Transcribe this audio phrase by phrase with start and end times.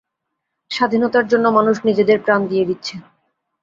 [0.71, 2.95] স্বাধীনতার জন্য মানুষ নিজেদের প্রাণ দিয়ে দিচ্ছে!